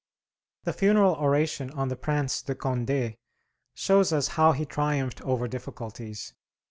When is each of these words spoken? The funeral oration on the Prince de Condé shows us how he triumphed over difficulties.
The 0.63 0.73
funeral 0.73 1.13
oration 1.13 1.69
on 1.69 1.89
the 1.89 1.95
Prince 1.95 2.41
de 2.41 2.55
Condé 2.55 3.17
shows 3.75 4.11
us 4.11 4.29
how 4.29 4.51
he 4.53 4.65
triumphed 4.65 5.21
over 5.21 5.47
difficulties. 5.47 6.33